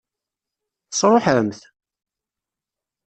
[0.89, 1.59] Tesṛuḥem-t?